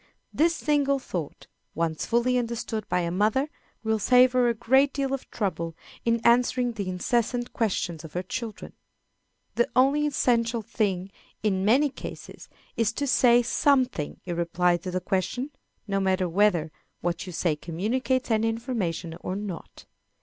This 0.33 0.55
single 0.55 0.97
thought, 0.97 1.45
once 1.75 2.07
fully 2.07 2.35
understood 2.39 2.89
by 2.89 3.01
a 3.01 3.11
mother, 3.11 3.49
will 3.83 3.99
save 3.99 4.31
her 4.31 4.49
a 4.49 4.55
great 4.55 4.93
deal 4.93 5.13
of 5.13 5.29
trouble 5.29 5.75
in 6.05 6.19
answering 6.25 6.71
the 6.71 6.89
incessant 6.89 7.53
questions 7.53 8.03
of 8.03 8.13
her 8.13 8.23
children. 8.23 8.73
The 9.53 9.69
only 9.75 10.07
essential 10.07 10.63
thing 10.63 11.11
in 11.43 11.63
many 11.63 11.89
cases 11.91 12.49
is 12.75 12.91
to 12.93 13.05
say 13.05 13.43
something 13.43 14.19
in 14.25 14.35
reply 14.37 14.77
to 14.77 14.89
the 14.89 15.01
question, 15.01 15.51
no 15.87 15.99
matter 15.99 16.27
whether 16.27 16.71
what 17.01 17.27
you 17.27 17.31
say 17.31 17.55
communicates 17.55 18.31
any 18.31 18.49
information 18.49 19.15
or 19.19 19.35
not. 19.35 19.85